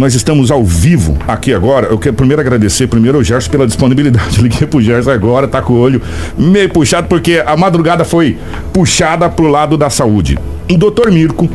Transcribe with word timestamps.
nós 0.00 0.14
estamos 0.14 0.50
ao 0.50 0.64
vivo 0.64 1.16
aqui 1.28 1.52
agora. 1.52 1.88
Eu 1.88 1.98
quero 1.98 2.14
primeiro 2.14 2.40
agradecer 2.40 2.86
primeiro 2.86 3.18
ao 3.18 3.22
Gerson 3.22 3.50
pela 3.50 3.66
disponibilidade. 3.66 4.40
Liguei 4.42 4.66
pro 4.66 4.80
Gerson 4.80 5.10
agora, 5.10 5.46
tá 5.46 5.60
com 5.60 5.74
o 5.74 5.78
olho 5.78 6.00
meio 6.38 6.70
puxado, 6.70 7.06
porque 7.06 7.42
a 7.44 7.54
madrugada 7.54 8.02
foi 8.02 8.38
puxada 8.72 9.28
pro 9.28 9.48
lado 9.48 9.76
da 9.76 9.90
saúde. 9.90 10.38
O 10.72 10.78
doutor 10.78 11.12
Mirko 11.12 11.48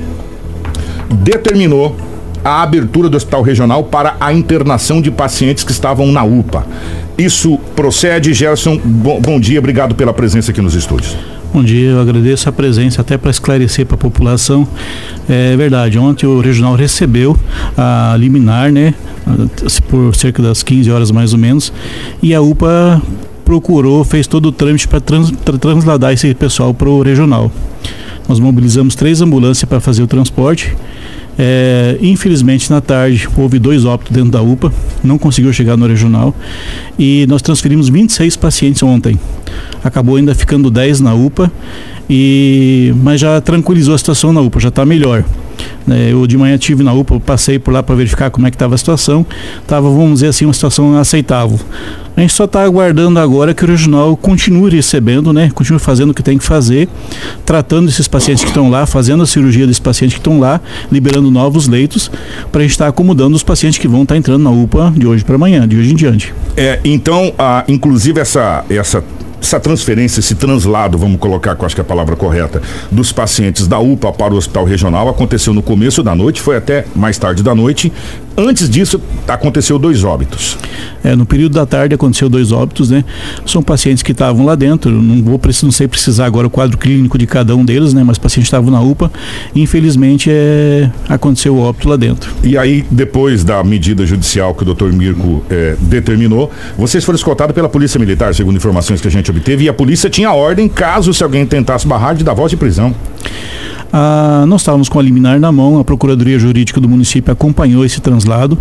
determinou 1.09 1.97
a 2.43 2.61
abertura 2.61 3.09
do 3.09 3.17
hospital 3.17 3.41
regional 3.41 3.83
para 3.83 4.15
a 4.19 4.31
internação 4.31 5.01
de 5.01 5.09
pacientes 5.09 5.63
que 5.63 5.71
estavam 5.71 6.11
na 6.11 6.23
UPA. 6.23 6.67
Isso 7.17 7.57
procede, 7.75 8.31
Gerson. 8.31 8.79
Bom, 8.83 9.19
bom 9.19 9.39
dia, 9.39 9.57
obrigado 9.57 9.95
pela 9.95 10.13
presença 10.13 10.51
aqui 10.51 10.61
nos 10.61 10.75
estúdios. 10.75 11.17
Bom 11.55 11.63
dia, 11.63 11.91
eu 11.91 12.01
agradeço 12.01 12.49
a 12.49 12.51
presença 12.51 12.99
até 12.99 13.17
para 13.17 13.31
esclarecer 13.31 13.85
para 13.85 13.95
a 13.95 13.97
população. 13.97 14.67
É 15.29 15.55
verdade, 15.55 15.97
ontem 15.97 16.25
o 16.25 16.41
regional 16.41 16.75
recebeu 16.75 17.33
a 17.77 18.13
liminar, 18.19 18.73
né, 18.73 18.93
por 19.87 20.13
cerca 20.13 20.43
das 20.43 20.61
15 20.61 20.91
horas 20.91 21.11
mais 21.11 21.31
ou 21.31 21.39
menos, 21.39 21.71
e 22.21 22.35
a 22.35 22.41
UPA 22.41 23.01
procurou, 23.45 24.03
fez 24.03 24.27
todo 24.27 24.47
o 24.47 24.51
trâmite 24.51 24.85
para 24.85 24.99
trans, 24.99 25.31
transladar 25.61 26.11
esse 26.11 26.33
pessoal 26.33 26.73
para 26.73 26.89
o 26.89 27.01
regional. 27.01 27.49
Nós 28.27 28.37
mobilizamos 28.37 28.93
três 28.93 29.21
ambulâncias 29.21 29.63
para 29.63 29.79
fazer 29.79 30.03
o 30.03 30.07
transporte 30.07 30.75
é, 31.37 31.97
infelizmente, 32.01 32.69
na 32.69 32.79
tarde, 32.79 33.27
houve 33.35 33.59
dois 33.59 33.85
óbitos 33.85 34.13
dentro 34.13 34.31
da 34.31 34.41
UPA, 34.41 34.71
não 35.03 35.17
conseguiu 35.17 35.51
chegar 35.51 35.75
no 35.75 35.85
regional 35.85 36.33
e 36.97 37.25
nós 37.27 37.41
transferimos 37.41 37.89
26 37.89 38.37
pacientes 38.37 38.81
ontem. 38.81 39.19
Acabou 39.83 40.15
ainda 40.15 40.33
ficando 40.33 40.71
10 40.71 41.01
na 41.01 41.13
UPA, 41.13 41.51
e, 42.09 42.93
mas 43.03 43.19
já 43.19 43.39
tranquilizou 43.41 43.93
a 43.93 43.97
situação 43.97 44.31
na 44.31 44.41
UPA, 44.41 44.59
já 44.59 44.69
está 44.69 44.85
melhor. 44.85 45.23
É, 45.89 46.11
eu 46.11 46.25
de 46.25 46.37
manhã 46.37 46.57
tive 46.57 46.83
na 46.83 46.93
UPA, 46.93 47.19
passei 47.19 47.59
por 47.59 47.73
lá 47.73 47.83
para 47.83 47.95
verificar 47.95 48.29
como 48.29 48.47
é 48.47 48.51
que 48.51 48.55
estava 48.55 48.75
a 48.75 48.77
situação. 48.77 49.25
Estava, 49.61 49.89
vamos 49.89 50.15
dizer 50.15 50.27
assim, 50.27 50.45
uma 50.45 50.53
situação 50.53 50.97
aceitável. 50.97 51.59
A 52.17 52.21
gente 52.21 52.33
só 52.33 52.45
está 52.45 52.63
aguardando 52.63 53.19
agora 53.19 53.53
que 53.53 53.63
o 53.63 53.67
regional 53.67 54.15
continue 54.15 54.71
recebendo, 54.71 55.33
né? 55.33 55.51
Continue 55.53 55.79
fazendo 55.79 56.11
o 56.11 56.13
que 56.13 56.23
tem 56.23 56.37
que 56.37 56.45
fazer, 56.45 56.87
tratando 57.45 57.89
esses 57.89 58.07
pacientes 58.07 58.43
que 58.43 58.49
estão 58.49 58.69
lá, 58.69 58.85
fazendo 58.85 59.21
a 59.21 59.25
cirurgia 59.25 59.67
desses 59.67 59.81
pacientes 59.81 60.15
que 60.15 60.21
estão 60.21 60.39
lá, 60.39 60.61
liberando 60.89 61.29
novos 61.29 61.67
leitos, 61.67 62.09
para 62.51 62.61
a 62.61 62.63
gente 62.63 62.71
estar 62.71 62.85
tá 62.85 62.89
acomodando 62.89 63.35
os 63.35 63.43
pacientes 63.43 63.77
que 63.77 63.87
vão 63.87 64.03
estar 64.03 64.15
tá 64.15 64.17
entrando 64.17 64.43
na 64.43 64.49
UPA 64.49 64.93
de 64.95 65.05
hoje 65.05 65.25
para 65.25 65.35
amanhã, 65.35 65.67
de 65.67 65.75
hoje 65.75 65.91
em 65.91 65.95
diante. 65.95 66.33
É, 66.55 66.79
então, 66.85 67.33
a, 67.37 67.65
inclusive 67.67 68.21
essa, 68.21 68.63
essa 68.69 69.03
essa 69.41 69.59
transferência, 69.59 70.19
esse 70.19 70.35
translado, 70.35 70.97
vamos 70.97 71.19
colocar, 71.19 71.55
que 71.55 71.65
acho 71.65 71.75
que 71.75 71.81
é 71.81 71.83
a 71.83 71.85
palavra 71.85 72.15
correta, 72.15 72.61
dos 72.91 73.11
pacientes 73.11 73.67
da 73.67 73.79
UPA 73.79 74.11
para 74.11 74.33
o 74.33 74.37
hospital 74.37 74.65
regional 74.65 75.07
aconteceu 75.09 75.53
no 75.53 75.61
começo 75.61 76.01
da 76.01 76.15
noite, 76.15 76.41
foi 76.41 76.57
até 76.57 76.85
mais 76.95 77.17
tarde 77.17 77.43
da 77.43 77.53
noite. 77.53 77.91
Antes 78.37 78.69
disso, 78.69 79.01
aconteceu 79.27 79.79
dois 79.79 80.03
óbitos. 80.03 80.57
É, 81.03 81.15
no 81.15 81.25
período 81.25 81.53
da 81.53 81.65
tarde 81.65 81.95
aconteceu 81.95 82.27
dois 82.27 82.51
óbitos, 82.51 82.89
né? 82.89 83.05
São 83.45 83.63
pacientes 83.63 84.03
que 84.03 84.11
estavam 84.11 84.45
lá 84.45 84.55
dentro, 84.55 84.91
não 84.91 85.23
vou 85.23 85.39
não 85.63 85.71
sei 85.71 85.87
precisar 85.87 86.25
agora 86.25 86.47
o 86.47 86.49
quadro 86.49 86.77
clínico 86.77 87.17
de 87.17 87.25
cada 87.25 87.55
um 87.55 87.63
deles, 87.63 87.93
né? 87.93 88.03
Mas 88.03 88.17
pacientes 88.17 88.47
estavam 88.47 88.71
na 88.71 88.81
UPA, 88.81 89.11
infelizmente 89.55 90.29
é, 90.31 90.89
aconteceu 91.07 91.55
o 91.55 91.61
óbito 91.61 91.87
lá 91.87 91.95
dentro. 91.95 92.33
E 92.43 92.57
aí, 92.57 92.85
depois 92.91 93.43
da 93.43 93.63
medida 93.63 94.05
judicial 94.05 94.53
que 94.53 94.63
o 94.63 94.65
doutor 94.65 94.91
Mirko 94.91 95.43
é, 95.49 95.75
determinou, 95.79 96.51
vocês 96.77 97.03
foram 97.03 97.15
escoltados 97.15 97.53
pela 97.53 97.69
Polícia 97.69 97.99
Militar, 97.99 98.33
segundo 98.35 98.57
informações 98.57 98.99
que 98.99 99.07
a 99.07 99.11
gente 99.11 99.29
obteve, 99.31 99.65
e 99.65 99.69
a 99.69 99.73
polícia 99.73 100.09
tinha 100.09 100.31
ordem, 100.33 100.67
caso 100.67 101.13
se 101.13 101.23
alguém 101.23 101.45
tentasse 101.45 101.87
barrar, 101.87 102.15
de 102.15 102.23
dar 102.23 102.33
voz 102.33 102.49
de 102.49 102.57
prisão. 102.57 102.93
Ah, 103.97 104.43
nós 104.45 104.59
estávamos 104.59 104.89
com 104.89 104.99
a 104.99 105.01
liminar 105.01 105.39
na 105.39 105.53
mão, 105.53 105.79
a 105.79 105.83
Procuradoria 105.85 106.37
Jurídica 106.37 106.81
do 106.81 106.89
município 106.89 107.31
acompanhou 107.31 107.85
esse 107.85 108.01
translado, 108.01 108.57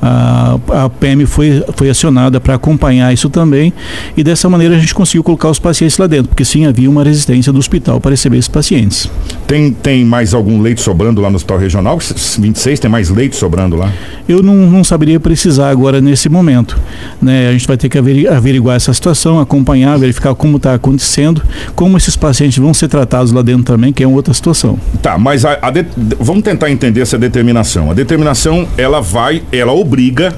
ah, 0.00 0.56
a 0.68 0.88
PM 0.88 1.26
foi, 1.26 1.60
foi 1.74 1.90
acionada 1.90 2.38
para 2.38 2.54
acompanhar 2.54 3.12
isso 3.12 3.28
também, 3.28 3.72
e 4.16 4.22
dessa 4.22 4.48
maneira 4.48 4.76
a 4.76 4.78
gente 4.78 4.94
conseguiu 4.94 5.24
colocar 5.24 5.50
os 5.50 5.58
pacientes 5.58 5.98
lá 5.98 6.06
dentro, 6.06 6.28
porque 6.28 6.44
sim, 6.44 6.66
havia 6.66 6.88
uma 6.88 7.02
resistência 7.02 7.52
do 7.52 7.58
hospital 7.58 8.00
para 8.00 8.12
receber 8.12 8.36
esses 8.36 8.46
pacientes. 8.46 9.10
Tem, 9.44 9.72
tem 9.72 10.04
mais 10.04 10.32
algum 10.32 10.62
leito 10.62 10.80
sobrando 10.80 11.20
lá 11.20 11.30
no 11.30 11.34
hospital 11.34 11.58
regional? 11.58 11.98
26, 12.38 12.78
tem 12.78 12.88
mais 12.88 13.10
leito 13.10 13.34
sobrando 13.34 13.74
lá? 13.74 13.92
Eu 14.28 14.40
não, 14.40 14.54
não 14.54 14.84
saberia 14.84 15.18
precisar 15.18 15.68
agora 15.68 16.00
nesse 16.00 16.28
momento. 16.28 16.78
Né? 17.20 17.48
A 17.48 17.52
gente 17.52 17.66
vai 17.66 17.76
ter 17.76 17.88
que 17.88 17.98
averiguar 18.28 18.76
essa 18.76 18.94
situação, 18.94 19.40
acompanhar, 19.40 19.98
verificar 19.98 20.32
como 20.36 20.58
está 20.58 20.74
acontecendo, 20.74 21.42
como 21.74 21.96
esses 21.96 22.14
pacientes 22.14 22.58
vão 22.58 22.72
ser 22.72 22.86
tratados 22.86 23.32
lá 23.32 23.42
dentro 23.42 23.64
também, 23.64 23.92
que 23.92 24.04
é 24.04 24.06
outra 24.06 24.32
situação. 24.32 24.75
Tá, 25.02 25.18
mas 25.18 25.44
a, 25.44 25.58
a 25.62 25.70
de, 25.70 25.86
vamos 26.18 26.42
tentar 26.42 26.70
entender 26.70 27.00
essa 27.00 27.18
determinação. 27.18 27.90
A 27.90 27.94
determinação, 27.94 28.68
ela 28.76 29.00
vai, 29.00 29.42
ela 29.52 29.72
obriga 29.72 30.34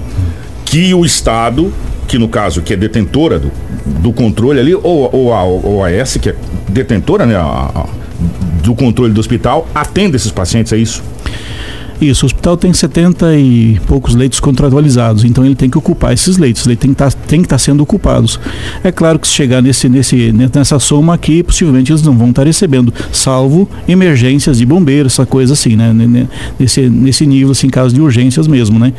que 0.65 0.93
o 0.93 1.05
Estado, 1.05 1.73
que 2.07 2.19
no 2.19 2.29
caso 2.29 2.63
que 2.63 2.75
é 2.75 2.77
detentora 2.77 3.39
do, 3.39 3.51
do 3.87 4.13
controle 4.13 4.61
ali, 4.61 4.75
ou, 4.75 5.09
ou 5.13 5.33
a 5.33 5.45
OAS, 5.45 6.19
que 6.21 6.31
é 6.31 6.37
detentora 6.69 7.25
né, 7.25 7.37
a, 7.37 7.41
a, 7.43 7.87
do 8.63 8.75
controle 8.75 9.13
do 9.13 9.21
hospital, 9.21 9.67
atenda 9.75 10.17
esses 10.17 10.31
pacientes, 10.31 10.73
é 10.73 10.77
isso? 10.77 11.03
Isso, 12.01 12.25
o 12.25 12.27
hospital 12.27 12.57
tem 12.57 12.73
70 12.73 13.37
e 13.37 13.81
poucos 13.87 14.15
leitos 14.15 14.41
contratualizados, 14.41 15.25
então 15.25 15.45
ele 15.45 15.55
tem 15.55 15.69
que 15.69 15.77
ocupar 15.77 16.13
esses 16.13 16.39
leitos, 16.39 16.67
ele 16.67 16.77
tem 16.77 16.91
que 16.91 16.97
tá, 16.97 17.09
estar 17.09 17.47
tá 17.47 17.59
sendo 17.59 17.83
ocupados. 17.83 18.39
É 18.85 18.93
claro 18.93 19.19
que 19.19 19.27
se 19.27 19.35
chegar 19.35 19.61
nesse, 19.61 19.89
nesse, 19.89 20.33
nessa 20.33 20.79
soma 20.79 21.15
aqui, 21.15 21.43
possivelmente 21.43 21.91
eles 21.93 22.03
não 22.03 22.17
vão 22.17 22.31
estar 22.31 22.47
recebendo, 22.47 22.93
salvo 23.13 23.69
emergências 23.89 24.59
de 24.59 24.67
bombeiros, 24.67 25.13
essa 25.13 25.27
coisa 25.27 25.55
assim, 25.55 25.77
né? 25.77 25.93
Nesse, 26.59 26.89
nesse 26.89 27.27
nível, 27.27 27.51
assim, 27.51 27.69
caso 27.69 27.95
de 27.95 28.01
urgências 28.01 28.47
mesmo, 28.47 28.79
né? 28.79 28.93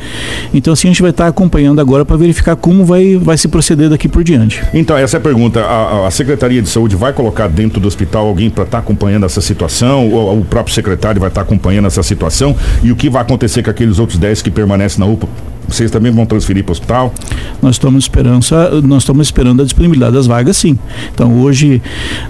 Então 0.52 0.72
assim 0.72 0.88
a 0.88 0.90
gente 0.90 1.02
vai 1.02 1.10
estar 1.10 1.26
acompanhando 1.26 1.80
agora 1.80 2.04
para 2.04 2.16
verificar 2.16 2.56
como 2.56 2.84
vai, 2.84 3.16
vai 3.16 3.36
se 3.36 3.48
proceder 3.48 3.88
daqui 3.88 4.08
por 4.08 4.22
diante. 4.22 4.62
Então, 4.74 4.96
essa 4.96 5.16
é 5.16 5.18
a 5.18 5.20
pergunta. 5.20 5.60
A, 5.60 6.06
a 6.06 6.10
Secretaria 6.10 6.60
de 6.60 6.68
Saúde 6.68 6.96
vai 6.96 7.12
colocar 7.12 7.48
dentro 7.48 7.80
do 7.80 7.88
hospital 7.88 8.26
alguém 8.26 8.50
para 8.50 8.64
estar 8.64 8.78
tá 8.78 8.82
acompanhando 8.82 9.24
essa 9.26 9.40
situação, 9.40 10.10
ou 10.10 10.40
o 10.40 10.44
próprio 10.44 10.74
secretário 10.74 11.20
vai 11.20 11.28
estar 11.28 11.42
acompanhando 11.42 11.86
essa 11.86 12.02
situação? 12.02 12.56
E 12.82 12.89
e 12.90 12.92
o 12.92 12.96
que 12.96 13.08
vai 13.08 13.22
acontecer 13.22 13.62
com 13.62 13.70
aqueles 13.70 14.00
outros 14.00 14.18
10 14.18 14.42
que 14.42 14.50
permanecem 14.50 14.98
na 14.98 15.06
UPA? 15.06 15.28
Vocês 15.70 15.90
também 15.90 16.10
vão 16.10 16.26
transferir 16.26 16.64
para 16.64 16.70
o 16.70 16.72
hospital? 16.72 17.14
Nós 17.62 17.76
estamos 17.76 18.04
esperando, 18.04 18.44
nós 18.82 19.02
estamos 19.02 19.26
esperando 19.26 19.62
a 19.62 19.64
disponibilidade 19.64 20.14
das 20.14 20.26
vagas, 20.26 20.56
sim. 20.56 20.78
Então 21.14 21.40
hoje 21.40 21.80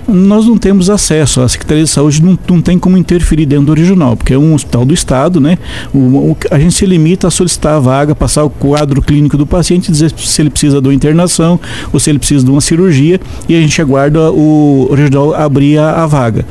nós 0.06 0.46
não 0.46 0.58
temos 0.58 0.90
acesso, 0.90 1.40
a 1.40 1.48
Secretaria 1.48 1.84
de 1.84 1.90
Saúde 1.90 2.22
não, 2.22 2.38
não 2.48 2.60
tem 2.60 2.78
como 2.78 2.96
interferir 2.96 3.46
dentro 3.46 3.66
do 3.66 3.74
regional, 3.74 4.16
porque 4.16 4.34
é 4.34 4.38
um 4.38 4.54
hospital 4.54 4.84
do 4.84 4.92
Estado, 4.92 5.40
né? 5.40 5.58
O, 5.92 5.98
o, 5.98 6.36
a 6.50 6.58
gente 6.58 6.74
se 6.74 6.86
limita 6.86 7.28
a 7.28 7.30
solicitar 7.30 7.74
a 7.74 7.80
vaga, 7.80 8.14
passar 8.14 8.44
o 8.44 8.50
quadro 8.50 9.00
clínico 9.00 9.36
do 9.36 9.46
paciente, 9.46 9.90
dizer 9.90 10.12
se 10.16 10.42
ele 10.42 10.50
precisa 10.50 10.80
de 10.80 10.88
uma 10.88 10.94
internação 10.94 11.58
ou 11.92 11.98
se 11.98 12.10
ele 12.10 12.18
precisa 12.18 12.44
de 12.44 12.50
uma 12.50 12.60
cirurgia 12.60 13.20
e 13.48 13.56
a 13.56 13.60
gente 13.60 13.80
aguarda 13.80 14.30
o, 14.30 14.88
o 14.90 14.94
regional 14.94 15.34
abrir 15.34 15.78
a, 15.78 16.02
a 16.02 16.06
vaga. 16.06 16.44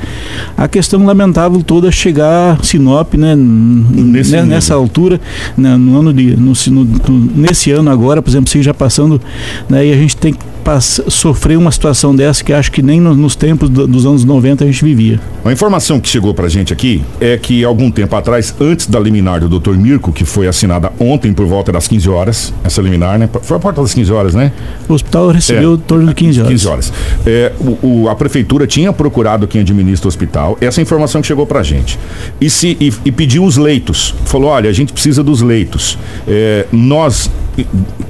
A 0.57 0.67
questão 0.67 1.05
lamentável 1.05 1.61
toda 1.61 1.87
é 1.87 1.91
chegar 1.91 2.63
Sinop, 2.63 3.13
né? 3.15 3.35
Nesse 3.35 4.31
né, 4.31 4.43
nessa 4.43 4.73
altura, 4.73 5.19
né, 5.57 5.75
no 5.77 5.99
ano 5.99 6.13
de 6.13 6.35
no, 6.35 6.53
no, 6.71 6.78
no, 6.83 7.19
nesse 7.35 7.71
ano 7.71 7.89
agora, 7.89 8.21
por 8.21 8.29
exemplo, 8.29 8.49
se 8.49 8.61
já 8.61 8.73
passando, 8.73 9.21
né, 9.69 9.85
e 9.85 9.93
a 9.93 9.95
gente 9.95 10.15
tem 10.17 10.33
que 10.33 10.48
sofrer 10.79 11.57
uma 11.57 11.71
situação 11.71 12.15
dessa 12.15 12.43
que 12.43 12.53
acho 12.53 12.71
que 12.71 12.81
nem 12.81 12.99
no, 12.99 13.15
nos 13.15 13.35
tempos 13.35 13.69
do, 13.69 13.87
dos 13.87 14.05
anos 14.05 14.23
90 14.23 14.63
a 14.63 14.67
gente 14.67 14.83
vivia. 14.83 15.19
A 15.43 15.51
informação 15.51 15.99
que 15.99 16.09
chegou 16.09 16.33
pra 16.33 16.47
gente 16.49 16.73
aqui 16.73 17.03
é 17.19 17.37
que 17.37 17.63
algum 17.63 17.89
tempo 17.89 18.15
atrás, 18.15 18.53
antes 18.59 18.87
da 18.87 18.99
liminar 18.99 19.39
do 19.39 19.59
Dr. 19.59 19.75
Mirko, 19.75 20.11
que 20.11 20.25
foi 20.25 20.47
assinada 20.47 20.91
ontem 20.99 21.33
por 21.33 21.45
volta 21.45 21.71
das 21.71 21.87
15 21.87 22.09
horas, 22.09 22.53
essa 22.63 22.81
liminar, 22.81 23.17
né? 23.17 23.29
Foi 23.41 23.57
a 23.57 23.59
porta 23.59 23.81
das 23.81 23.93
15 23.93 24.11
horas, 24.11 24.35
né? 24.35 24.51
O 24.87 24.93
hospital 24.93 25.29
recebeu 25.29 25.71
é, 25.71 25.75
em 25.75 25.77
torno 25.77 26.07
de 26.07 26.13
15 26.13 26.39
horas. 26.41 26.51
15 26.51 26.67
horas. 26.67 26.93
É, 27.25 27.51
o, 27.59 27.87
o, 27.87 28.09
a 28.09 28.15
prefeitura 28.15 28.67
tinha 28.67 28.91
procurado 28.91 29.47
quem 29.47 29.61
administra 29.61 30.07
o 30.07 30.09
hospital, 30.09 30.57
essa 30.59 30.81
informação 30.81 31.21
que 31.21 31.27
chegou 31.27 31.45
pra 31.45 31.63
gente. 31.63 31.97
E, 32.39 32.49
se, 32.49 32.77
e, 32.79 32.93
e 33.05 33.11
pediu 33.11 33.43
os 33.43 33.57
leitos. 33.57 34.13
Falou, 34.25 34.49
olha, 34.49 34.69
a 34.69 34.73
gente 34.73 34.91
precisa 34.91 35.23
dos 35.23 35.41
leitos. 35.41 35.97
É, 36.27 36.65
nós 36.71 37.29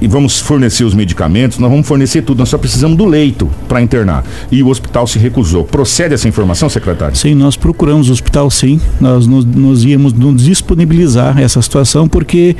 e 0.00 0.08
vamos 0.08 0.40
fornecer 0.40 0.84
os 0.84 0.94
medicamentos, 0.94 1.58
nós 1.58 1.70
vamos 1.70 1.86
fornecer 1.86 2.22
tudo, 2.22 2.38
nós 2.38 2.48
só 2.48 2.58
precisamos 2.58 2.96
do 2.96 3.04
leito 3.04 3.48
para 3.68 3.80
internar. 3.80 4.24
E 4.50 4.62
o 4.62 4.68
hospital 4.68 5.06
se 5.06 5.18
recusou. 5.18 5.64
Procede 5.64 6.14
essa 6.14 6.28
informação, 6.28 6.68
secretário? 6.68 7.16
Sim, 7.16 7.34
nós 7.34 7.56
procuramos 7.56 8.08
o 8.08 8.12
hospital 8.12 8.50
sim, 8.50 8.80
nós 9.00 9.26
nos, 9.26 9.44
nos 9.44 9.84
íamos 9.84 10.12
nos 10.12 10.42
disponibilizar 10.42 11.38
essa 11.38 11.60
situação 11.60 12.08
porque 12.08 12.56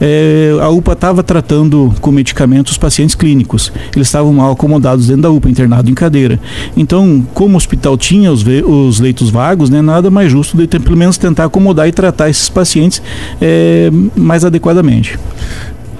é, 0.00 0.56
a 0.60 0.68
UPA 0.68 0.92
estava 0.92 1.22
tratando 1.22 1.94
com 2.00 2.10
medicamentos 2.10 2.72
os 2.72 2.78
pacientes 2.78 3.14
clínicos. 3.14 3.72
Eles 3.94 4.08
estavam 4.08 4.32
mal 4.32 4.52
acomodados 4.52 5.06
dentro 5.06 5.22
da 5.22 5.30
UPA, 5.30 5.50
internado 5.50 5.90
em 5.90 5.94
cadeira. 5.94 6.40
Então, 6.76 7.26
como 7.34 7.54
o 7.54 7.56
hospital 7.56 7.96
tinha 7.96 8.32
os, 8.32 8.44
os 8.64 9.00
leitos 9.00 9.30
vagos, 9.30 9.70
né, 9.70 9.82
nada 9.82 10.10
mais 10.10 10.30
justo 10.30 10.56
de 10.56 10.66
ter, 10.66 10.80
pelo 10.80 10.96
menos 10.96 11.16
tentar 11.16 11.44
acomodar 11.44 11.88
e 11.88 11.92
tratar 11.92 12.28
esses 12.28 12.48
pacientes 12.48 13.02
é, 13.40 13.90
mais 14.16 14.44
adequadamente. 14.44 15.18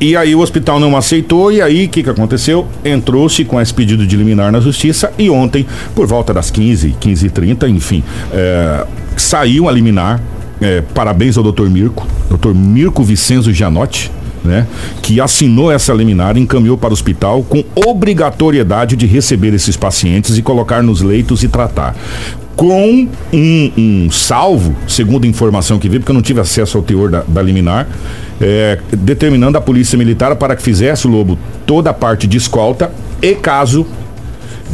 E 0.01 0.17
aí 0.17 0.35
o 0.35 0.41
hospital 0.41 0.79
não 0.79 0.97
aceitou, 0.97 1.51
e 1.51 1.61
aí 1.61 1.87
o 1.87 1.89
que, 1.89 2.03
que 2.05 2.11
aconteceu? 2.11 2.67
Entrou-se 2.85 3.45
com 3.45 3.61
esse 3.61 3.75
pedido 3.75 4.07
de 4.07 4.17
liminar 4.17 4.53
na 4.53 4.61
justiça 4.61 5.13
e 5.19 5.29
ontem, 5.29 5.67
por 5.95 6.07
volta 6.07 6.33
das 6.33 6.51
15, 6.51 6.95
15 7.01 7.27
e 7.27 7.31
30, 7.31 7.69
enfim, 7.69 8.05
é, 8.33 8.87
saiu 9.17 9.69
a 9.69 9.73
liminar 9.73 10.21
é, 10.61 10.83
parabéns 10.95 11.37
ao 11.37 11.43
doutor 11.43 11.69
Mirko, 11.71 12.07
doutor 12.29 12.55
Mirko 12.55 13.03
Vicenzo 13.03 13.53
Gianotti, 13.53 14.11
né, 14.45 14.67
que 15.03 15.21
assinou 15.21 15.71
essa 15.71 15.93
liminar 15.93 16.37
encaminhou 16.37 16.77
para 16.77 16.91
o 16.91 16.93
hospital 16.93 17.43
com 17.43 17.65
obrigatoriedade 17.75 18.97
de 18.97 19.07
receber 19.07 19.55
esses 19.55 19.77
pacientes 19.77 20.39
e 20.39 20.43
colocar 20.43 20.83
nos 20.83 21.03
leitos 21.03 21.43
e 21.43 21.49
tratar 21.49 21.95
com 22.59 23.07
um, 23.33 23.73
um, 23.79 24.11
salvo, 24.11 24.75
segundo 24.89 25.25
a 25.25 25.29
informação 25.29 25.79
que 25.79 25.89
vi, 25.89 26.01
porque 26.01 26.11
eu 26.11 26.15
não 26.15 26.23
tive 26.23 26.41
acesso 26.41 26.77
ao 26.77 26.83
teor 26.83 27.09
da, 27.09 27.23
da 27.27 27.41
liminar, 27.41 27.87
é, 28.41 28.81
determinando 28.91 29.57
a 29.57 29.61
polícia 29.61 29.97
militar 29.97 30.35
para 30.35 30.57
que 30.57 30.63
fizesse 30.63 31.07
o 31.07 31.11
Lobo 31.11 31.39
toda 31.65 31.91
a 31.91 31.95
parte 31.95 32.27
de 32.27 32.37
escolta 32.37 32.91
e 33.23 33.37
caso 33.37 33.87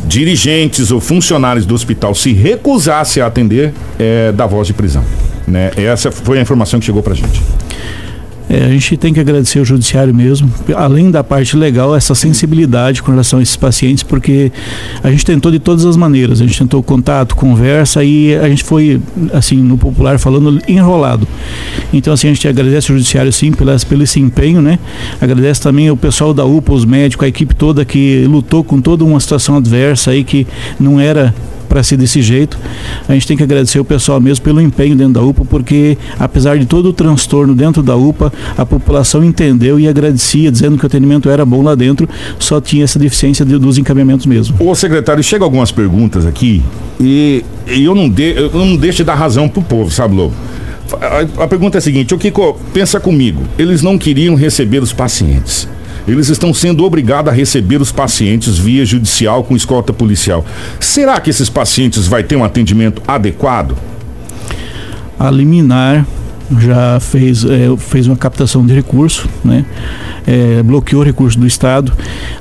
dirigentes 0.06 0.90
ou 0.90 0.98
funcionários 0.98 1.66
do 1.66 1.74
hospital 1.74 2.14
se 2.14 2.32
recusassem 2.32 3.22
a 3.22 3.26
atender, 3.26 3.74
é, 3.98 4.32
da 4.32 4.46
voz 4.46 4.66
de 4.66 4.72
prisão. 4.72 5.04
Né? 5.46 5.70
Essa 5.76 6.10
foi 6.10 6.38
a 6.38 6.40
informação 6.40 6.80
que 6.80 6.86
chegou 6.86 7.02
para 7.02 7.12
gente. 7.12 7.42
É, 8.48 8.64
a 8.64 8.68
gente 8.68 8.96
tem 8.96 9.12
que 9.12 9.20
agradecer 9.20 9.58
ao 9.58 9.64
judiciário 9.64 10.14
mesmo, 10.14 10.52
além 10.76 11.10
da 11.10 11.24
parte 11.24 11.56
legal, 11.56 11.96
essa 11.96 12.14
sensibilidade 12.14 13.02
com 13.02 13.10
relação 13.10 13.38
a 13.38 13.42
esses 13.42 13.56
pacientes, 13.56 14.02
porque 14.02 14.52
a 15.02 15.10
gente 15.10 15.24
tentou 15.24 15.50
de 15.50 15.58
todas 15.58 15.84
as 15.86 15.96
maneiras, 15.96 16.40
a 16.40 16.44
gente 16.46 16.58
tentou 16.58 16.82
contato, 16.82 17.34
conversa 17.34 18.04
e 18.04 18.36
a 18.36 18.48
gente 18.48 18.62
foi, 18.62 19.00
assim, 19.32 19.56
no 19.56 19.78
popular 19.78 20.18
falando, 20.18 20.60
enrolado. 20.68 21.26
Então, 21.92 22.12
assim, 22.12 22.28
a 22.28 22.34
gente 22.34 22.46
agradece 22.46 22.92
ao 22.92 22.98
judiciário, 22.98 23.32
sim, 23.32 23.50
pela, 23.52 23.76
pelo 23.88 24.02
esse 24.02 24.20
empenho, 24.20 24.60
né? 24.60 24.78
Agradece 25.20 25.60
também 25.60 25.88
ao 25.88 25.96
pessoal 25.96 26.34
da 26.34 26.44
UPA, 26.44 26.74
os 26.74 26.84
médicos, 26.84 27.24
a 27.24 27.28
equipe 27.28 27.54
toda 27.54 27.84
que 27.84 28.26
lutou 28.28 28.62
com 28.62 28.80
toda 28.80 29.04
uma 29.04 29.18
situação 29.20 29.56
adversa 29.56 30.10
aí 30.10 30.22
que 30.22 30.46
não 30.78 31.00
era 31.00 31.34
para 31.74 31.82
ser 31.82 31.96
desse 31.96 32.22
jeito. 32.22 32.56
A 33.08 33.14
gente 33.14 33.26
tem 33.26 33.36
que 33.36 33.42
agradecer 33.42 33.80
o 33.80 33.84
pessoal 33.84 34.20
mesmo 34.20 34.44
pelo 34.44 34.60
empenho 34.60 34.94
dentro 34.94 35.14
da 35.14 35.22
UPA, 35.22 35.44
porque 35.44 35.98
apesar 36.20 36.56
de 36.56 36.66
todo 36.66 36.90
o 36.90 36.92
transtorno 36.92 37.52
dentro 37.52 37.82
da 37.82 37.96
UPA, 37.96 38.32
a 38.56 38.64
população 38.64 39.24
entendeu 39.24 39.80
e 39.80 39.88
agradecia, 39.88 40.52
dizendo 40.52 40.78
que 40.78 40.84
o 40.84 40.86
atendimento 40.86 41.28
era 41.28 41.44
bom 41.44 41.62
lá 41.62 41.74
dentro, 41.74 42.08
só 42.38 42.60
tinha 42.60 42.84
essa 42.84 42.96
deficiência 42.96 43.44
de, 43.44 43.58
dos 43.58 43.76
encaminhamentos 43.76 44.24
mesmo. 44.24 44.56
Ô 44.60 44.72
secretário, 44.72 45.20
chega 45.24 45.42
algumas 45.42 45.72
perguntas 45.72 46.24
aqui 46.24 46.62
e, 47.00 47.44
e 47.66 47.82
eu, 47.82 47.94
não 47.94 48.08
de, 48.08 48.36
eu 48.36 48.50
não 48.52 48.76
deixo 48.76 48.98
de 48.98 49.04
dar 49.04 49.16
razão 49.16 49.48
pro 49.48 49.60
povo, 49.60 49.90
sabe, 49.90 50.14
Lobo? 50.14 50.32
A, 51.00 51.42
a 51.42 51.48
pergunta 51.48 51.78
é 51.78 51.80
a 51.80 51.82
seguinte, 51.82 52.14
o 52.14 52.18
Kiko, 52.18 52.56
pensa 52.72 53.00
comigo, 53.00 53.42
eles 53.58 53.82
não 53.82 53.98
queriam 53.98 54.36
receber 54.36 54.80
os 54.80 54.92
pacientes 54.92 55.66
eles 56.06 56.28
estão 56.28 56.52
sendo 56.52 56.84
obrigados 56.84 57.32
a 57.32 57.34
receber 57.34 57.80
os 57.80 57.90
pacientes 57.90 58.58
via 58.58 58.84
judicial 58.84 59.42
com 59.42 59.56
escolta 59.56 59.92
policial. 59.92 60.44
Será 60.78 61.20
que 61.20 61.30
esses 61.30 61.48
pacientes 61.48 62.06
vai 62.06 62.22
ter 62.22 62.36
um 62.36 62.44
atendimento 62.44 63.02
adequado? 63.06 63.76
A 65.18 65.30
liminar 65.30 66.06
já 66.58 67.00
fez, 67.00 67.44
é, 67.44 67.74
fez 67.78 68.06
uma 68.06 68.16
captação 68.16 68.64
de 68.66 68.74
recurso, 68.74 69.28
né? 69.44 69.64
É, 70.26 70.62
bloqueou 70.62 71.02
o 71.02 71.04
recurso 71.04 71.38
do 71.38 71.46
Estado. 71.46 71.92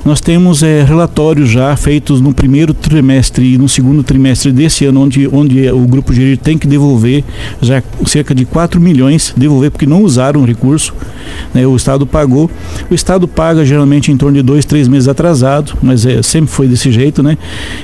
Nós 0.04 0.20
temos 0.20 0.62
é, 0.62 0.82
relatórios 0.82 1.50
já 1.50 1.76
feitos 1.76 2.20
no 2.20 2.32
primeiro 2.32 2.72
trimestre 2.72 3.54
e 3.54 3.58
no 3.58 3.68
segundo 3.68 4.02
trimestre 4.02 4.52
desse 4.52 4.84
ano, 4.84 5.02
onde, 5.02 5.28
onde 5.28 5.68
o 5.70 5.86
Grupo 5.86 6.12
Gerir 6.12 6.38
tem 6.38 6.56
que 6.56 6.66
devolver 6.66 7.24
já 7.60 7.82
cerca 8.06 8.34
de 8.34 8.44
4 8.44 8.80
milhões, 8.80 9.34
devolver 9.36 9.70
porque 9.70 9.86
não 9.86 10.02
usaram 10.02 10.40
o 10.40 10.44
recurso, 10.44 10.94
né? 11.52 11.66
o 11.66 11.76
Estado 11.76 12.06
pagou. 12.06 12.50
O 12.90 12.94
Estado 12.94 13.28
paga 13.28 13.64
geralmente 13.64 14.10
em 14.10 14.16
torno 14.16 14.36
de 14.36 14.42
dois, 14.42 14.64
três 14.64 14.88
meses 14.88 15.08
atrasado, 15.08 15.76
mas 15.82 16.06
é, 16.06 16.22
sempre 16.22 16.50
foi 16.50 16.68
desse 16.68 16.90
jeito, 16.90 17.22
né? 17.22 17.36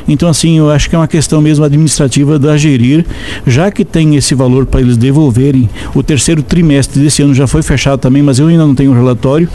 Então, 0.09 0.29
assim, 0.29 0.59
eu 0.59 0.71
acho 0.71 0.89
que 0.89 0.95
é 0.95 0.99
uma 0.99 1.09
questão 1.09 1.41
mesmo 1.41 1.65
administrativa 1.65 2.39
da 2.39 2.57
Gerir, 2.57 3.05
já 3.47 3.71
que 3.71 3.85
tem 3.85 4.17
esse 4.17 4.35
valor 4.35 4.67
para 4.67 4.81
eles 4.81 4.97
devolverem 4.97 5.69
o 5.95 6.03
terceiro 6.03 6.43
trimestre 6.43 7.01
desse 7.01 7.23
ano 7.23 7.35
já 7.35 7.47
foi 7.47 7.63
fechado 7.63 7.99
também, 7.99 8.23
mas 8.23 8.39
eu 8.39 8.47
ainda 8.47 8.67
não 8.67 8.75
tenho 8.75 8.91
o 8.91 8.95
relatório. 8.95 9.49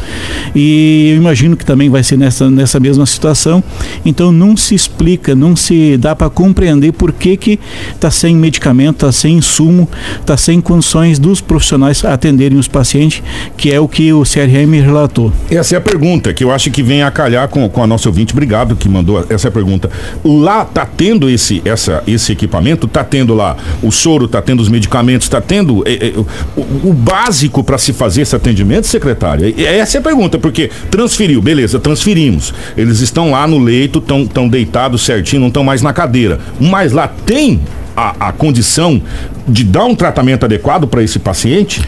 E 0.56 1.12
eu 1.12 1.18
imagino 1.18 1.56
que 1.56 1.66
também 1.66 1.90
vai 1.90 2.04
ser 2.04 2.18
nessa, 2.18 2.50
nessa 2.50 2.80
mesma 2.80 3.06
situação. 3.06 3.64
Então 4.06 4.32
não 4.32 4.56
se 4.56 4.76
explica, 4.76 5.36
não 5.36 5.56
se 5.56 5.98
dá 5.98 6.16
para 6.16 6.30
compreender 6.30 6.92
por 6.94 7.12
que 7.12 7.38
que 7.38 7.60
está 7.94 8.10
sem 8.12 8.36
medicamento, 8.36 8.96
está 8.96 9.12
sem 9.12 9.38
insumo, 9.38 9.90
está 10.20 10.38
sem 10.38 10.62
condições 10.62 11.20
dos 11.20 11.42
profissionais 11.42 12.04
atenderem 12.04 12.58
os 12.58 12.68
pacientes, 12.68 13.22
que 13.58 13.72
é 13.72 13.80
o 13.80 13.88
que 13.88 14.12
o 14.14 14.24
CRM 14.24 14.72
relatou. 14.82 15.32
Essa 15.50 15.76
é 15.76 15.78
a 15.78 15.82
pergunta 15.82 16.34
que 16.34 16.44
eu 16.44 16.52
acho 16.52 16.72
que 16.72 16.84
vem 16.84 17.04
a 17.04 17.12
calhar 17.12 17.48
com, 17.48 17.68
com 17.70 17.84
a 17.84 17.88
nossa 17.88 18.10
ouvinte. 18.10 18.34
Obrigado 18.34 18.76
que 18.76 18.90
mandou 18.90 19.26
essa 19.30 19.50
pergunta. 19.52 19.90
Lá 20.24 20.64
está 20.64 20.86
tendo 20.86 21.30
esse, 21.30 21.62
essa, 21.66 22.04
esse 22.08 22.32
equipamento, 22.32 22.86
está 22.86 23.04
tendo 23.04 23.34
lá 23.34 23.58
o 23.82 23.92
soro, 23.92 24.26
está 24.26 24.42
tendo 24.42 24.62
os 24.62 24.70
medicamentos, 24.70 25.26
está 25.26 25.42
tendo 25.42 25.84
é, 25.86 26.08
é, 26.08 26.14
o, 26.56 26.90
o 26.90 26.94
básico 26.94 27.64
para 27.64 27.78
se 27.78 27.94
fazer 27.94 28.22
esse 28.22 28.36
atendimento, 28.36 28.88
secretária? 28.88 29.54
Essa 29.64 29.98
é 29.98 30.00
a 30.00 30.04
pergunta, 30.04 30.25
porque 30.30 30.70
transferiu, 30.90 31.42
beleza, 31.42 31.80
transferimos. 31.80 32.54
Eles 32.76 33.00
estão 33.00 33.32
lá 33.32 33.48
no 33.48 33.60
leito, 33.60 34.00
estão 34.00 34.26
tão 34.26 34.48
deitados 34.48 35.04
certinho, 35.04 35.42
não 35.42 35.48
estão 35.48 35.64
mais 35.64 35.82
na 35.82 35.94
cadeira. 35.94 36.40
Mas 36.60 36.92
lá 36.92 37.08
tem 37.08 37.62
a, 37.96 38.28
a 38.28 38.32
condição 38.32 39.02
de 39.48 39.64
dar 39.64 39.86
um 39.86 39.96
tratamento 39.96 40.44
adequado 40.44 40.88
para 40.88 41.04
esse 41.04 41.20
paciente? 41.20 41.82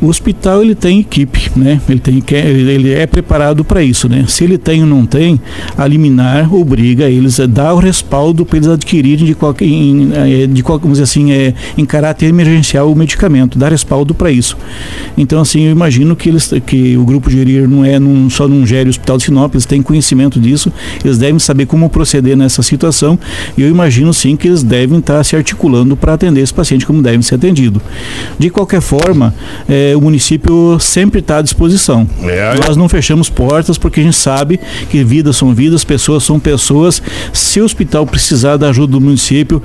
O 0.00 0.08
hospital 0.08 0.62
ele 0.62 0.74
tem 0.74 1.00
equipe, 1.00 1.50
né? 1.56 1.80
Ele 1.88 2.00
tem 2.00 2.22
ele 2.36 2.92
é 2.92 3.06
preparado 3.06 3.64
para 3.64 3.82
isso, 3.82 4.08
né? 4.08 4.24
Se 4.28 4.44
ele 4.44 4.58
tem 4.58 4.82
ou 4.82 4.86
não 4.86 5.06
tem, 5.06 5.40
a 5.76 5.86
liminar 5.86 6.52
obriga 6.54 7.08
eles 7.08 7.40
a 7.40 7.46
dar 7.46 7.74
o 7.74 7.78
respaldo 7.78 8.44
para 8.44 8.58
eles 8.58 8.68
adquirirem 8.68 9.24
de 9.24 9.34
qualquer 9.34 9.66
em, 9.66 10.10
eh, 10.14 10.46
de 10.46 10.62
qualquer, 10.62 10.82
vamos 10.82 10.98
dizer 10.98 11.04
assim, 11.04 11.32
é, 11.32 11.54
em 11.78 11.84
caráter 11.84 12.26
emergencial 12.26 12.90
o 12.90 12.96
medicamento, 12.96 13.58
dar 13.58 13.70
respaldo 13.70 14.14
para 14.14 14.30
isso. 14.30 14.56
Então 15.16 15.40
assim, 15.40 15.62
eu 15.62 15.72
imagino 15.72 16.14
que 16.14 16.28
eles 16.28 16.52
que 16.66 16.96
o 16.96 17.04
grupo 17.04 17.30
gerir 17.30 17.68
não 17.68 17.84
é 17.84 17.98
num, 17.98 18.28
só 18.28 18.46
num 18.46 18.66
gere 18.66 18.88
hospital 18.88 19.16
de 19.16 19.24
Sinop, 19.24 19.54
eles 19.54 19.66
têm 19.66 19.82
conhecimento 19.82 20.38
disso, 20.38 20.72
eles 21.04 21.18
devem 21.18 21.38
saber 21.38 21.66
como 21.66 21.88
proceder 21.88 22.36
nessa 22.36 22.62
situação 22.62 23.18
e 23.56 23.62
eu 23.62 23.68
imagino 23.68 24.12
sim 24.12 24.36
que 24.36 24.48
eles 24.48 24.62
devem 24.62 24.98
estar 24.98 25.22
se 25.24 25.36
articulando 25.36 25.96
para 25.96 26.14
atender 26.14 26.40
esse 26.40 26.52
paciente 26.52 26.84
como 26.86 27.02
deve 27.02 27.22
ser 27.22 27.36
atendido. 27.36 27.80
De 28.38 28.50
qualquer 28.50 28.80
forma, 28.80 29.34
é, 29.68 29.85
é, 29.90 29.96
o 29.96 30.00
município 30.00 30.78
sempre 30.80 31.20
está 31.20 31.38
à 31.38 31.42
disposição. 31.42 32.08
É, 32.22 32.54
Nós 32.66 32.76
não 32.76 32.88
fechamos 32.88 33.28
portas 33.28 33.78
porque 33.78 34.00
a 34.00 34.02
gente 34.02 34.16
sabe 34.16 34.58
que 34.90 35.02
vidas 35.04 35.36
são 35.36 35.54
vidas, 35.54 35.84
pessoas 35.84 36.24
são 36.24 36.38
pessoas. 36.40 37.02
Se 37.32 37.60
o 37.60 37.64
hospital 37.64 38.06
precisar 38.06 38.56
da 38.56 38.68
ajuda 38.68 38.92
do 38.92 39.00
município, 39.00 39.62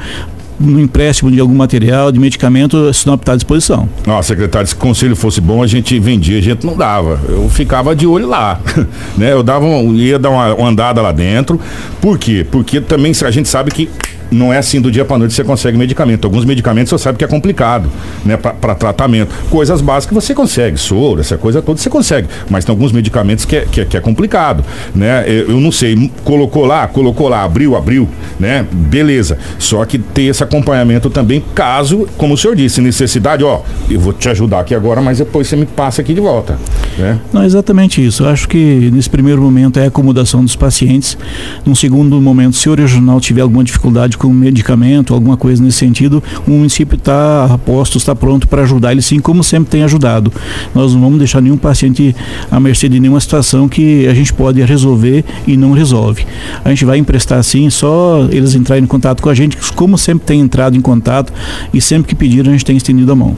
no 0.59 0.79
empréstimo 0.79 1.31
de 1.31 1.39
algum 1.39 1.56
material, 1.56 2.12
de 2.12 2.19
medicamento, 2.19 2.94
Sinop 2.94 3.21
está 3.21 3.33
à 3.33 3.35
disposição. 3.35 3.89
Nossa, 4.06 4.29
secretário, 4.29 4.68
se 4.68 4.73
o 4.73 4.77
conselho 4.77 5.15
fosse 5.15 5.41
bom, 5.41 5.63
a 5.63 5.68
gente 5.68 5.97
vendia, 6.00 6.38
a 6.38 6.41
gente 6.41 6.65
não 6.65 6.77
dava. 6.77 7.19
Eu 7.27 7.50
ficava 7.50 7.95
de 7.95 8.06
olho 8.06 8.27
lá. 8.27 8.59
né? 9.18 9.33
Eu 9.33 9.42
dava 9.42 9.66
um, 9.66 9.94
ia 9.95 10.19
dar 10.19 10.30
uma, 10.30 10.54
uma 10.54 10.69
andada 10.69 11.01
lá 11.01 11.11
dentro. 11.11 11.59
Por 11.99 12.18
quê? 12.18 12.45
Porque 12.49 12.80
também 12.80 13.11
a 13.23 13.31
gente 13.31 13.49
sabe 13.49 13.71
que 13.71 13.90
não 14.31 14.54
é 14.54 14.57
assim 14.57 14.80
do 14.80 14.90
dia 14.90 15.04
para 15.04 15.18
noite 15.18 15.33
você 15.33 15.44
consegue 15.44 15.78
medicamento. 15.78 16.26
Alguns 16.26 16.45
medicamentos 16.45 16.90
você 16.90 17.04
sabe 17.04 17.18
que 17.18 17.23
é 17.23 17.28
complicado, 17.28 17.90
né, 18.26 18.38
para 18.38 18.73
tratamento. 18.73 19.33
Coisas 19.50 19.81
básicas 19.81 20.23
você 20.23 20.33
consegue, 20.33 20.78
soro, 20.78 21.19
essa 21.19 21.38
coisa 21.38 21.61
toda 21.61 21.80
você 21.80 21.90
consegue, 21.90 22.28
mas 22.50 22.64
tem 22.64 22.71
alguns 22.71 22.92
medicamentos 22.92 23.44
que 23.44 23.57
é, 23.57 23.66
que 23.69 23.81
é, 23.81 23.85
que 23.85 23.97
é 23.97 24.00
complicado, 24.00 24.64
né? 24.95 25.26
Eu, 25.28 25.50
eu, 25.50 25.59
não 25.59 25.71
sei, 25.71 26.09
colocou 26.23 26.66
lá, 26.66 26.88
colocou 26.88 27.28
lá, 27.28 27.44
abriu, 27.44 27.76
abriu, 27.76 28.07
né? 28.40 28.66
Beleza. 28.71 29.38
Só 29.59 29.83
que 29.83 30.00
ter 30.00 30.23
esse 30.23 30.44
acompanhamento 30.44 31.09
também, 31.09 31.44
caso, 31.54 32.07
como 32.18 32.35
o 32.35 32.38
senhor 32.38 32.56
disse, 32.56 32.81
necessidade, 32.81 33.44
ó, 33.44 33.61
eu 33.90 34.00
vou 34.00 34.14
te 34.14 34.30
ajudar 34.30 34.61
aqui 34.61 34.73
agora, 34.73 35.02
mas 35.02 35.18
depois 35.18 35.47
você 35.47 35.56
me 35.56 35.66
passa 35.66 36.02
aqui 36.02 36.14
de 36.14 36.21
volta, 36.21 36.57
né? 36.97 37.19
Não, 37.33 37.44
exatamente 37.44 38.06
isso. 38.06 38.23
Eu 38.23 38.30
acho 38.30 38.47
que 38.47 38.90
nesse 38.94 39.09
primeiro 39.09 39.42
momento 39.42 39.80
é 39.80 39.85
a 39.85 39.88
acomodação 39.88 40.44
dos 40.44 40.56
pacientes. 40.56 41.18
Num 41.66 41.76
segundo 41.76 42.21
momento, 42.21 42.56
se 42.56 42.69
o 42.69 42.76
regional 42.76 43.19
tiver 43.19 43.42
alguma 43.42 43.64
dificuldade 43.64 44.18
com 44.21 44.31
medicamento, 44.31 45.16
alguma 45.16 45.35
coisa 45.35 45.63
nesse 45.63 45.80
sentido, 45.80 46.23
o 46.47 46.51
município 46.51 46.95
está 46.95 47.45
a 47.45 47.57
posto, 47.57 47.97
está 47.97 48.13
pronto 48.13 48.47
para 48.47 48.61
ajudar 48.61 48.92
ele 48.92 49.01
sim, 49.01 49.19
como 49.19 49.44
sempre 49.44 49.71
tem 49.71 49.81
ajudado. 49.81 50.31
Nós 50.75 50.94
não 50.94 51.01
vamos 51.01 51.18
deixar 51.18 51.42
nenhum 51.42 51.57
paciente 51.57 52.16
à 52.51 52.59
mercê 52.59 52.87
de 52.87 52.99
nenhuma 52.99 53.19
situação 53.19 53.68
que 53.68 54.07
a 54.07 54.13
gente 54.13 54.31
pode 54.31 54.61
resolver 54.61 55.25
e 55.47 55.57
não 55.57 55.71
resolve. 55.71 56.28
A 56.63 56.69
gente 56.69 56.85
vai 56.85 56.99
emprestar 56.99 57.44
sim, 57.44 57.68
só 57.71 58.28
eles 58.30 58.54
entrarem 58.54 58.83
em 58.83 58.87
contato 58.87 59.23
com 59.23 59.30
a 59.30 59.33
gente, 59.33 59.57
como 59.73 59.97
sempre 59.97 60.23
tem 60.28 60.40
entrado 60.40 60.78
em 60.78 60.81
contato 60.81 61.33
e 61.73 61.81
sempre 61.81 62.07
que 62.07 62.13
pediram 62.13 62.49
a 62.49 62.54
gente 62.54 62.63
tem 62.66 62.78
estendido 62.78 63.11
a 63.11 63.16
mão. 63.16 63.35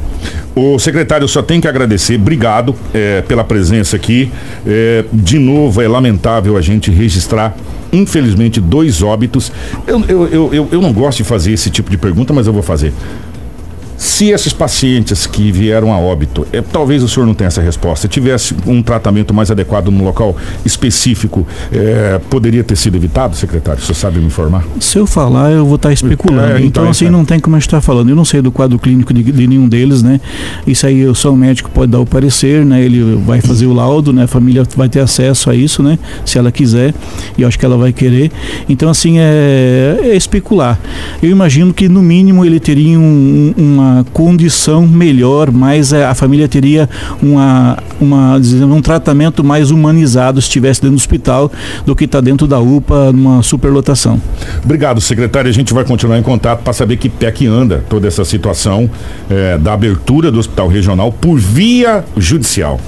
O 0.53 0.77
secretário 0.79 1.25
só 1.29 1.41
tem 1.41 1.61
que 1.61 1.67
agradecer, 1.67 2.15
obrigado 2.15 2.75
é, 2.93 3.21
pela 3.21 3.45
presença 3.45 3.95
aqui. 3.95 4.29
É, 4.67 5.05
de 5.13 5.39
novo, 5.39 5.81
é 5.81 5.87
lamentável 5.87 6.57
a 6.57 6.61
gente 6.61 6.91
registrar 6.91 7.55
infelizmente, 7.93 8.59
dois 8.59 9.03
óbitos. 9.03 9.51
Eu, 9.85 10.03
eu, 10.07 10.53
eu, 10.53 10.69
eu, 10.73 10.81
não 10.81 10.91
gosto 10.91 11.19
de 11.19 11.23
fazer 11.23 11.51
esse 11.51 11.69
tipo 11.69 11.89
de 11.89 11.97
pergunta, 11.97 12.33
mas 12.33 12.47
eu 12.47 12.53
vou 12.53 12.63
fazer. 12.63 12.93
Se 14.03 14.31
esses 14.31 14.51
pacientes 14.51 15.25
que 15.25 15.50
vieram 15.50 15.93
a 15.93 15.98
óbito, 15.98 16.45
é, 16.51 16.62
talvez 16.62 17.01
o 17.01 17.07
senhor 17.07 17.25
não 17.25 17.33
tenha 17.33 17.48
essa 17.48 17.62
resposta, 17.62 18.05
tivesse 18.05 18.53
um 18.67 18.83
tratamento 18.83 19.33
mais 19.33 19.50
adequado 19.50 19.88
no 19.89 20.03
local 20.03 20.36
específico, 20.65 21.48
é, 21.72 22.19
poderia 22.29 22.65
ter 22.65 22.75
sido 22.75 22.98
evitado, 22.98 23.33
secretário? 23.33 23.81
O 23.81 23.86
senhor 23.86 23.95
sabe 23.95 24.19
me 24.19 24.25
informar? 24.25 24.65
Se 24.81 24.98
eu 24.98 25.07
falar, 25.07 25.51
eu 25.51 25.65
vou 25.65 25.77
estar 25.77 25.93
especulando. 25.93 26.51
É, 26.51 26.57
então, 26.57 26.83
então, 26.83 26.89
assim, 26.89 27.05
é. 27.05 27.10
não 27.10 27.24
tem 27.24 27.39
como 27.39 27.55
a 27.55 27.60
gente 27.60 27.67
estar 27.67 27.79
falando. 27.79 28.10
Eu 28.10 28.15
não 28.15 28.25
sei 28.25 28.41
do 28.41 28.51
quadro 28.51 28.77
clínico 28.77 29.13
de, 29.13 29.24
de, 29.24 29.48
nenhum 29.48 29.69
deles, 29.69 30.03
né? 30.03 30.19
Isso 30.67 30.86
aí 30.86 31.03
só 31.15 31.31
o 31.31 31.38
médico 31.38 31.69
pode 31.69 31.89
dar 31.89 32.01
o 32.01 32.05
parecer, 32.05 32.65
né? 32.65 32.83
Ele 32.83 33.15
vai 33.25 33.39
fazer 33.39 33.67
o 33.67 33.74
laudo, 33.74 34.12
né? 34.12 34.24
A 34.24 34.27
família 34.27 34.63
vai 34.75 34.89
ter 34.89 35.00
acesso 35.00 35.50
a 35.50 35.55
isso, 35.55 35.81
né? 35.81 35.98
Se 36.25 36.38
ela 36.38 36.51
quiser, 36.51 36.93
e 37.38 37.43
eu 37.43 37.48
acho 37.48 37.57
que 37.57 37.65
ela 37.65 37.77
vai 37.77 37.93
querer. 37.93 38.33
Então, 38.67 38.89
assim, 38.89 39.17
é, 39.19 39.98
é 40.01 40.13
especular. 40.13 40.77
Eu 41.22 41.29
imagino 41.29 41.74
que, 41.74 41.88
no 41.88 42.03
mínimo, 42.03 42.43
ele 42.43 42.60
teria 42.60 43.00
um, 43.00 43.53
uma 43.55 43.92
uma 43.93 44.03
condição 44.05 44.88
melhor, 44.88 45.51
mas 45.51 45.93
eh, 45.93 46.05
a 46.05 46.15
família 46.15 46.47
teria 46.47 46.89
uma, 47.21 47.77
uma, 48.00 48.38
um 48.38 48.81
tratamento 48.81 49.43
mais 49.43 49.71
humanizado 49.71 50.41
se 50.41 50.47
estivesse 50.47 50.81
dentro 50.81 50.95
do 50.95 51.00
hospital 51.00 51.51
do 51.85 51.95
que 51.95 52.05
está 52.05 52.19
dentro 52.19 52.47
da 52.47 52.59
UPA 52.59 53.12
numa 53.12 53.43
superlotação. 53.43 54.21
Obrigado, 54.63 55.00
secretário. 55.00 55.50
A 55.50 55.53
gente 55.53 55.73
vai 55.73 55.83
continuar 55.83 56.17
em 56.17 56.23
contato 56.23 56.62
para 56.63 56.73
saber 56.73 56.97
que 56.97 57.09
pé 57.09 57.31
que 57.31 57.45
anda 57.45 57.83
toda 57.89 58.07
essa 58.07 58.25
situação 58.25 58.89
é, 59.29 59.57
da 59.57 59.73
abertura 59.73 60.31
do 60.31 60.39
hospital 60.39 60.67
regional 60.67 61.12
por 61.12 61.38
via 61.38 62.03
judicial. 62.17 62.79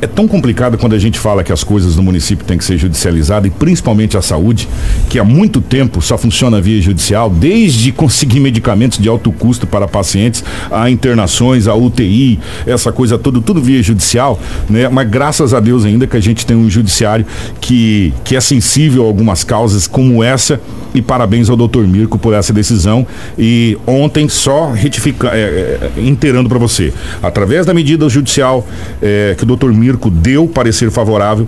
É 0.00 0.06
tão 0.06 0.28
complicado 0.28 0.76
quando 0.76 0.94
a 0.94 0.98
gente 0.98 1.18
fala 1.18 1.42
que 1.42 1.52
as 1.52 1.64
coisas 1.64 1.96
no 1.96 2.02
município 2.02 2.44
têm 2.44 2.58
que 2.58 2.64
ser 2.64 2.76
judicializadas, 2.76 3.50
e 3.50 3.50
principalmente 3.50 4.16
a 4.16 4.22
saúde, 4.22 4.68
que 5.08 5.18
há 5.18 5.24
muito 5.24 5.60
tempo 5.60 6.02
só 6.02 6.18
funciona 6.18 6.60
via 6.60 6.80
judicial, 6.82 7.30
desde 7.30 7.92
conseguir 7.92 8.40
medicamentos 8.40 8.98
de 8.98 9.08
alto 9.08 9.32
custo 9.32 9.66
para 9.66 9.88
pacientes, 9.88 10.44
a 10.70 10.90
internações, 10.90 11.66
a 11.66 11.74
UTI, 11.74 12.38
essa 12.66 12.92
coisa 12.92 13.16
toda, 13.16 13.40
tudo 13.40 13.60
via 13.60 13.82
judicial, 13.82 14.38
né? 14.68 14.88
Mas 14.88 15.08
graças 15.08 15.54
a 15.54 15.60
Deus 15.60 15.84
ainda 15.84 16.06
que 16.06 16.16
a 16.16 16.20
gente 16.20 16.44
tem 16.44 16.56
um 16.56 16.68
judiciário 16.68 17.24
que, 17.60 18.12
que 18.22 18.36
é 18.36 18.40
sensível 18.40 19.04
a 19.04 19.06
algumas 19.06 19.44
causas 19.44 19.86
como 19.86 20.22
essa, 20.22 20.60
e 20.94 21.02
parabéns 21.02 21.50
ao 21.50 21.56
doutor 21.56 21.86
Mirko 21.86 22.18
por 22.18 22.32
essa 22.32 22.52
decisão. 22.52 23.06
E 23.38 23.76
ontem, 23.86 24.28
só 24.28 24.72
retificando, 24.72 25.34
é, 25.34 25.38
é, 25.38 25.90
inteirando 25.98 26.48
para 26.48 26.58
você, 26.58 26.92
através 27.22 27.66
da 27.66 27.74
medida 27.74 28.08
judicial 28.08 28.66
é, 29.02 29.34
que 29.36 29.42
o 29.42 29.46
doutor 29.46 29.72
Mirko 29.72 29.85
Mirko 29.86 30.10
deu 30.10 30.48
parecer 30.48 30.90
favorável. 30.90 31.46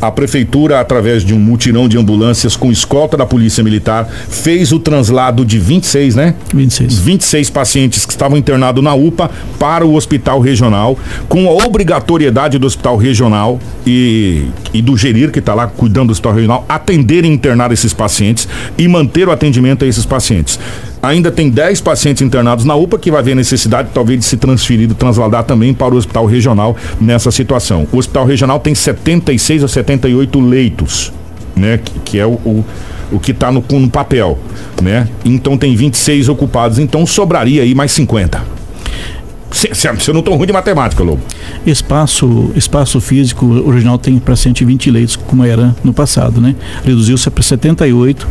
A 0.00 0.10
prefeitura, 0.10 0.80
através 0.80 1.24
de 1.24 1.32
um 1.32 1.38
mutirão 1.38 1.88
de 1.88 1.96
ambulâncias 1.96 2.56
com 2.56 2.72
escolta 2.72 3.16
da 3.16 3.24
Polícia 3.24 3.62
Militar, 3.62 4.08
fez 4.28 4.72
o 4.72 4.80
translado 4.80 5.44
de 5.44 5.60
26, 5.60 6.16
né? 6.16 6.34
26. 6.52 6.98
26 6.98 7.50
pacientes 7.50 8.04
que 8.04 8.12
estavam 8.12 8.36
internados 8.36 8.82
na 8.82 8.94
UPA 8.94 9.30
para 9.60 9.86
o 9.86 9.94
hospital 9.94 10.40
regional, 10.40 10.98
com 11.28 11.48
a 11.48 11.52
obrigatoriedade 11.64 12.58
do 12.58 12.66
hospital 12.66 12.96
regional 12.96 13.60
e, 13.86 14.46
e 14.74 14.82
do 14.82 14.96
gerir 14.96 15.30
que 15.30 15.38
está 15.38 15.54
lá 15.54 15.68
cuidando 15.68 16.08
do 16.08 16.12
hospital 16.12 16.34
regional, 16.34 16.66
atender 16.68 17.24
e 17.24 17.28
internar 17.28 17.70
esses 17.70 17.92
pacientes 17.92 18.48
e 18.76 18.88
manter 18.88 19.28
o 19.28 19.30
atendimento 19.30 19.84
a 19.84 19.88
esses 19.88 20.04
pacientes. 20.04 20.58
Ainda 21.02 21.32
tem 21.32 21.50
10 21.50 21.80
pacientes 21.80 22.22
internados 22.22 22.64
na 22.64 22.76
UPA 22.76 22.96
que 22.96 23.10
vai 23.10 23.18
haver 23.18 23.34
necessidade 23.34 23.88
talvez 23.92 24.20
de 24.20 24.24
se 24.24 24.36
transferir, 24.36 24.86
de 24.86 24.94
transladar 24.94 25.42
também 25.42 25.74
para 25.74 25.92
o 25.92 25.96
hospital 25.98 26.26
regional 26.26 26.76
nessa 27.00 27.32
situação. 27.32 27.88
O 27.90 27.98
hospital 27.98 28.24
regional 28.24 28.60
tem 28.60 28.72
76 28.72 29.64
a 29.64 29.68
78 29.68 30.40
leitos, 30.40 31.12
né? 31.56 31.80
Que, 31.84 31.98
que 31.98 32.18
é 32.20 32.24
o, 32.24 32.34
o, 32.44 32.64
o 33.10 33.18
que 33.18 33.32
está 33.32 33.50
no, 33.50 33.64
no 33.68 33.90
papel, 33.90 34.38
né? 34.80 35.08
Então 35.24 35.58
tem 35.58 35.74
26 35.74 36.28
ocupados, 36.28 36.78
então 36.78 37.04
sobraria 37.04 37.62
aí 37.62 37.74
mais 37.74 37.90
50. 37.90 38.51
Se 39.52 39.86
eu 40.08 40.14
não 40.14 40.20
estou 40.20 40.34
ruim 40.34 40.46
de 40.46 40.52
matemática, 40.52 41.02
Lobo. 41.02 41.20
Espaço, 41.66 42.50
espaço 42.56 43.00
físico 43.00 43.46
original 43.66 43.98
tem 43.98 44.18
para 44.18 44.34
120 44.34 44.90
leitos, 44.90 45.14
como 45.14 45.44
era 45.44 45.76
no 45.84 45.92
passado, 45.92 46.40
né? 46.40 46.54
Reduziu-se 46.84 47.30
para 47.30 47.42
78 47.42 48.26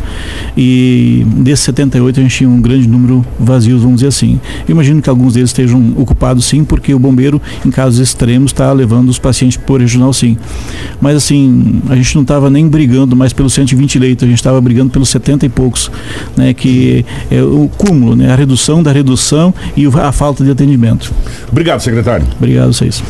e 0.56 1.24
desses 1.36 1.64
78 1.64 2.18
a 2.18 2.22
gente 2.22 2.36
tinha 2.36 2.50
um 2.50 2.60
grande 2.60 2.88
número 2.88 3.24
vazios, 3.38 3.82
vamos 3.82 3.96
dizer 3.96 4.08
assim. 4.08 4.40
Eu 4.68 4.72
imagino 4.72 5.00
que 5.00 5.08
alguns 5.08 5.34
deles 5.34 5.50
estejam 5.50 5.94
ocupados 5.96 6.44
sim, 6.44 6.64
porque 6.64 6.92
o 6.92 6.98
bombeiro, 6.98 7.40
em 7.64 7.70
casos 7.70 8.00
extremos, 8.00 8.50
está 8.50 8.72
levando 8.72 9.08
os 9.08 9.18
pacientes 9.18 9.56
por 9.56 9.80
regional 9.80 10.12
sim. 10.12 10.36
Mas 11.00 11.16
assim, 11.16 11.80
a 11.88 11.94
gente 11.94 12.14
não 12.16 12.22
estava 12.22 12.50
nem 12.50 12.68
brigando 12.68 13.14
mais 13.14 13.32
pelos 13.32 13.52
120 13.52 13.98
leitos, 13.98 14.24
a 14.24 14.28
gente 14.28 14.38
estava 14.38 14.60
brigando 14.60 14.90
pelos 14.90 15.08
70 15.08 15.46
e 15.46 15.48
poucos, 15.48 15.90
né? 16.36 16.52
Que 16.52 17.04
é 17.30 17.40
o 17.42 17.70
cúmulo, 17.76 18.16
né? 18.16 18.32
A 18.32 18.36
redução 18.36 18.82
da 18.82 18.90
redução 18.90 19.54
e 19.76 19.86
a 19.86 20.12
falta 20.12 20.42
de 20.42 20.50
atendimento. 20.50 21.11
Obrigado, 21.50 21.80
secretário. 21.80 22.26
Obrigado 22.38 22.72
vocês. 22.72 23.02